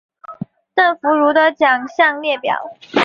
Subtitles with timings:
[0.73, 2.57] 邓福如的奖项列表